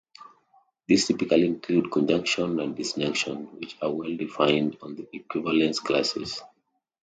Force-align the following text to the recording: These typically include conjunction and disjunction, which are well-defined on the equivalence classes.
These 0.87 1.05
typically 1.05 1.45
include 1.45 1.91
conjunction 1.91 2.59
and 2.59 2.75
disjunction, 2.75 3.59
which 3.59 3.77
are 3.83 3.91
well-defined 3.91 4.79
on 4.81 4.95
the 4.95 5.07
equivalence 5.15 5.79
classes. 5.79 6.41